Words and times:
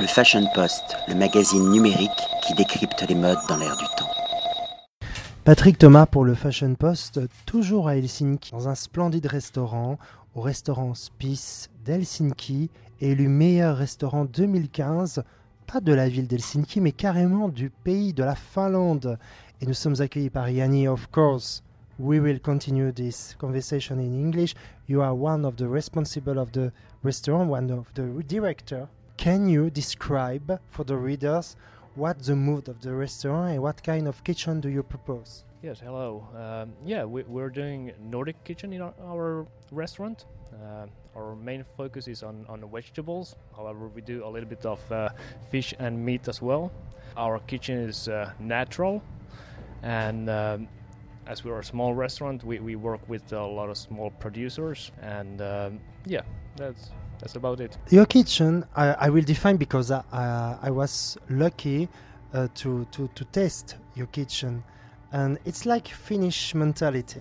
Le 0.00 0.06
Fashion 0.06 0.46
Post, 0.54 0.96
le 1.08 1.16
magazine 1.16 1.72
numérique 1.72 2.10
qui 2.46 2.54
décrypte 2.54 3.04
les 3.08 3.16
modes 3.16 3.38
dans 3.48 3.56
l'air 3.56 3.76
du 3.76 3.84
temps. 3.96 4.08
Patrick 5.42 5.76
Thomas 5.76 6.06
pour 6.06 6.24
le 6.24 6.36
Fashion 6.36 6.76
Post, 6.76 7.20
toujours 7.46 7.88
à 7.88 7.96
Helsinki, 7.96 8.52
dans 8.52 8.68
un 8.68 8.76
splendide 8.76 9.26
restaurant, 9.26 9.98
au 10.36 10.40
restaurant 10.40 10.94
Spice 10.94 11.68
d'Helsinki, 11.84 12.70
élu 13.00 13.26
meilleur 13.26 13.76
restaurant 13.76 14.24
2015, 14.24 15.24
pas 15.66 15.80
de 15.80 15.92
la 15.92 16.08
ville 16.08 16.28
d'Helsinki, 16.28 16.80
mais 16.80 16.92
carrément 16.92 17.48
du 17.48 17.68
pays 17.70 18.12
de 18.12 18.22
la 18.22 18.36
Finlande. 18.36 19.18
Et 19.60 19.66
nous 19.66 19.74
sommes 19.74 20.00
accueillis 20.00 20.30
par 20.30 20.48
Yanni, 20.48 20.86
of 20.86 21.08
course. 21.10 21.64
We 21.98 22.20
will 22.20 22.38
continue 22.40 22.92
this 22.92 23.34
conversation 23.36 23.98
in 23.98 24.14
English. 24.14 24.54
You 24.88 25.02
are 25.02 25.12
one 25.12 25.44
of 25.44 25.56
the 25.56 25.66
responsible 25.68 26.38
of 26.38 26.52
the 26.52 26.70
restaurant, 27.02 27.50
one 27.50 27.72
of 27.72 27.86
the 27.94 28.22
director. 28.22 28.86
Can 29.18 29.48
you 29.48 29.68
describe 29.68 30.60
for 30.68 30.84
the 30.84 30.96
readers 30.96 31.56
what 31.96 32.22
the 32.22 32.36
mood 32.36 32.68
of 32.68 32.80
the 32.80 32.94
restaurant 32.94 33.50
and 33.50 33.60
what 33.60 33.82
kind 33.82 34.06
of 34.06 34.22
kitchen 34.22 34.60
do 34.60 34.68
you 34.68 34.84
propose? 34.84 35.42
Yes, 35.60 35.80
hello. 35.80 36.28
Um, 36.36 36.72
yeah, 36.86 37.04
we, 37.04 37.24
we're 37.24 37.50
doing 37.50 37.92
Nordic 38.00 38.42
kitchen 38.44 38.72
in 38.72 38.80
our, 38.80 38.94
our 39.02 39.46
restaurant. 39.72 40.26
Uh, 40.54 40.86
our 41.16 41.34
main 41.34 41.64
focus 41.76 42.06
is 42.06 42.22
on, 42.22 42.46
on 42.48 42.62
vegetables. 42.72 43.34
However, 43.56 43.88
we 43.88 44.02
do 44.02 44.24
a 44.24 44.28
little 44.28 44.48
bit 44.48 44.64
of 44.64 44.80
uh, 44.92 45.08
fish 45.50 45.74
and 45.80 45.98
meat 45.98 46.28
as 46.28 46.40
well. 46.40 46.70
Our 47.16 47.40
kitchen 47.40 47.76
is 47.76 48.06
uh, 48.06 48.30
natural, 48.38 49.02
and 49.82 50.30
um, 50.30 50.68
as 51.26 51.42
we're 51.42 51.58
a 51.58 51.64
small 51.64 51.92
restaurant, 51.92 52.44
we, 52.44 52.60
we 52.60 52.76
work 52.76 53.00
with 53.08 53.32
a 53.32 53.44
lot 53.44 53.68
of 53.68 53.76
small 53.76 54.10
producers, 54.10 54.92
and 55.02 55.42
um, 55.42 55.80
yeah, 56.06 56.22
that's 56.56 56.90
that's 57.20 57.36
about 57.36 57.60
it. 57.60 57.76
Your 57.90 58.06
kitchen, 58.06 58.64
I, 58.76 58.92
I 58.94 59.08
will 59.08 59.24
define 59.24 59.56
because 59.56 59.90
I, 59.90 60.58
I 60.62 60.70
was 60.70 61.18
lucky 61.28 61.88
uh, 62.32 62.48
to, 62.56 62.86
to, 62.92 63.08
to 63.14 63.24
taste 63.26 63.76
your 63.94 64.06
kitchen. 64.06 64.62
And 65.12 65.38
it's 65.44 65.66
like 65.66 65.88
Finnish 65.88 66.54
mentality. 66.54 67.20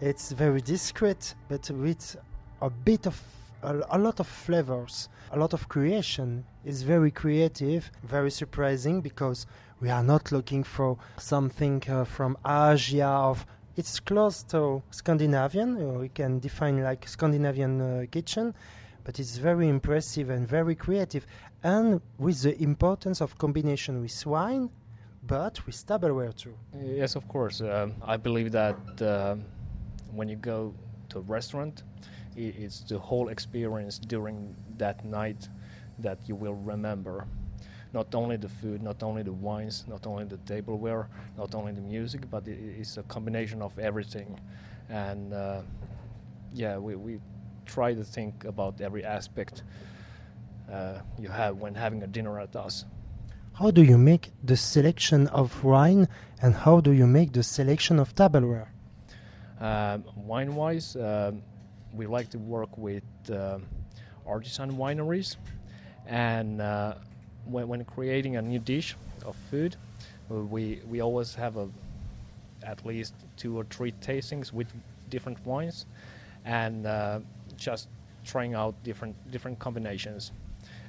It's 0.00 0.32
very 0.32 0.60
discreet, 0.62 1.34
but 1.48 1.70
with 1.70 2.16
a 2.62 2.70
bit 2.70 3.06
of 3.06 3.20
a, 3.62 3.82
a 3.90 3.98
lot 3.98 4.20
of 4.20 4.26
flavors, 4.26 5.08
a 5.32 5.38
lot 5.38 5.52
of 5.52 5.68
creation. 5.68 6.44
It's 6.64 6.82
very 6.82 7.10
creative, 7.10 7.90
very 8.04 8.30
surprising 8.30 9.00
because 9.00 9.46
we 9.80 9.90
are 9.90 10.02
not 10.02 10.32
looking 10.32 10.64
for 10.64 10.96
something 11.18 11.82
uh, 11.88 12.04
from 12.04 12.36
Asia. 12.46 13.06
Of 13.06 13.46
it's 13.76 14.00
close 14.00 14.42
to 14.44 14.82
Scandinavian. 14.90 15.98
We 15.98 16.08
can 16.08 16.38
define 16.38 16.82
like 16.82 17.06
Scandinavian 17.08 17.80
uh, 17.80 18.06
kitchen, 18.10 18.54
but 19.04 19.18
it's 19.18 19.36
very 19.36 19.68
impressive 19.68 20.30
and 20.30 20.46
very 20.46 20.74
creative, 20.74 21.26
and 21.62 22.00
with 22.18 22.42
the 22.42 22.60
importance 22.62 23.20
of 23.20 23.36
combination 23.38 24.00
with 24.00 24.26
wine, 24.26 24.70
but 25.26 25.64
with 25.66 25.86
tableware 25.86 26.32
too. 26.32 26.54
Yes, 26.82 27.16
of 27.16 27.26
course. 27.28 27.60
Um, 27.60 27.94
I 28.02 28.16
believe 28.16 28.52
that 28.52 28.76
uh, 29.02 29.36
when 30.12 30.28
you 30.28 30.36
go 30.36 30.74
to 31.10 31.18
a 31.18 31.22
restaurant, 31.22 31.82
it's 32.36 32.80
the 32.80 32.98
whole 32.98 33.28
experience 33.28 33.98
during 33.98 34.54
that 34.78 35.04
night 35.04 35.48
that 35.98 36.18
you 36.26 36.34
will 36.34 36.54
remember. 36.54 37.26
Not 37.92 38.14
only 38.14 38.36
the 38.36 38.48
food, 38.48 38.82
not 38.82 39.02
only 39.02 39.22
the 39.22 39.32
wines, 39.32 39.84
not 39.88 40.06
only 40.06 40.24
the 40.24 40.36
tableware, 40.38 41.08
not 41.36 41.54
only 41.54 41.72
the 41.72 41.80
music, 41.80 42.30
but 42.30 42.46
it's 42.46 42.96
a 42.96 43.02
combination 43.02 43.60
of 43.62 43.76
everything. 43.78 44.38
And 44.88 45.32
uh, 45.32 45.62
yeah, 46.54 46.78
we, 46.78 46.94
we 46.94 47.18
try 47.74 47.94
to 47.94 48.04
think 48.04 48.44
about 48.44 48.80
every 48.80 49.04
aspect 49.04 49.62
uh, 50.72 51.00
you 51.18 51.28
have 51.28 51.52
when 51.62 51.74
having 51.74 52.02
a 52.02 52.06
dinner 52.06 52.40
at 52.40 52.54
us. 52.56 52.84
How 53.54 53.70
do 53.70 53.82
you 53.82 53.98
make 53.98 54.30
the 54.42 54.56
selection 54.56 55.26
of 55.28 55.64
wine, 55.64 56.08
and 56.42 56.54
how 56.54 56.80
do 56.80 56.92
you 56.92 57.06
make 57.06 57.32
the 57.32 57.42
selection 57.42 57.98
of 57.98 58.14
tableware? 58.14 58.68
Um, 59.60 60.04
wine 60.16 60.54
wise, 60.54 60.96
um, 60.96 61.42
we 61.92 62.06
like 62.06 62.30
to 62.30 62.38
work 62.38 62.78
with 62.78 63.04
um 63.30 63.66
artisan 64.26 64.70
wineries, 64.76 65.36
and 66.06 66.60
uh, 66.60 66.94
when, 67.44 67.68
when 67.68 67.84
creating 67.84 68.36
a 68.36 68.42
new 68.42 68.58
dish 68.58 68.96
of 69.26 69.34
food, 69.50 69.76
uh, 70.30 70.34
we 70.34 70.80
we 70.88 71.02
always 71.02 71.34
have 71.34 71.56
a 71.56 71.68
at 72.62 72.86
least 72.86 73.14
two 73.36 73.58
or 73.58 73.64
three 73.64 73.92
tastings 74.00 74.52
with 74.52 74.68
different 75.08 75.38
wines, 75.44 75.86
and 76.44 76.86
uh, 76.86 77.20
just 77.60 77.88
trying 78.24 78.54
out 78.54 78.74
different 78.82 79.14
different 79.30 79.58
combinations. 79.58 80.32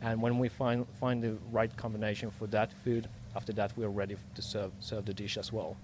And 0.00 0.22
when 0.22 0.38
we 0.38 0.48
find 0.48 0.86
find 1.00 1.22
the 1.22 1.36
right 1.50 1.74
combination 1.76 2.30
for 2.30 2.46
that 2.48 2.70
food, 2.84 3.08
after 3.34 3.52
that 3.54 3.76
we 3.76 3.84
are 3.84 3.90
ready 3.90 4.16
to 4.34 4.42
serve 4.42 4.70
serve 4.78 5.04
the 5.04 5.14
dish 5.14 5.36
as 5.36 5.52
well. 5.52 5.76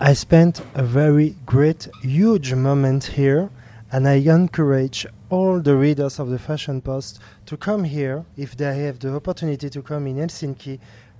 I 0.00 0.12
spent 0.12 0.60
a 0.74 0.82
very 0.82 1.34
great, 1.46 1.88
huge 2.02 2.52
moment 2.52 3.04
here, 3.04 3.48
and 3.90 4.06
I 4.06 4.14
encourage 4.14 5.06
all 5.30 5.60
the 5.60 5.76
readers 5.76 6.18
of 6.18 6.28
the 6.28 6.38
Fashion 6.38 6.82
Post 6.82 7.20
to 7.46 7.56
come 7.56 7.84
here 7.84 8.24
if 8.36 8.54
they 8.56 8.76
have 8.84 8.98
the 8.98 9.14
opportunity 9.14 9.70
to 9.70 9.80
come 9.80 10.06
in 10.06 10.16
Helsinki 10.16 10.78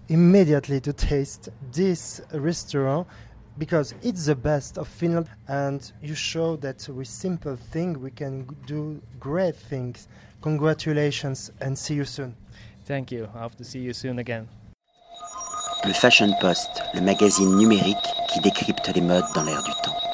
immediately 0.08 0.81
to 0.81 0.92
taste 0.92 1.48
this 1.72 2.20
restaurant 2.34 3.06
because 3.58 3.94
it's 4.02 4.26
the 4.26 4.34
best 4.34 4.78
of 4.78 4.88
Finland 4.88 5.28
and 5.48 5.92
you 6.02 6.14
show 6.14 6.56
that 6.56 6.88
with 6.88 7.08
simple 7.08 7.56
thing 7.56 8.00
we 8.00 8.10
can 8.10 8.46
do 8.66 9.00
great 9.20 9.56
things. 9.56 10.08
Congratulations 10.40 11.50
and 11.60 11.76
see 11.76 11.94
you 11.94 12.04
soon. 12.04 12.34
Thank 12.84 13.12
you. 13.12 13.28
I 13.34 13.40
hope 13.40 13.56
to 13.56 13.64
see 13.64 13.80
you 13.80 13.92
soon 13.92 14.18
again. 14.18 14.48
Le 15.84 15.92
Fashion 15.92 16.32
Post, 16.40 16.82
le 16.94 17.00
magazine 17.00 17.56
numérique 17.56 17.96
qui 18.32 18.40
décrypte 18.40 18.88
les 18.94 19.00
modes 19.00 19.24
dans 19.34 19.44
l'air 19.44 19.62
du 19.62 19.72
temps. 19.82 20.12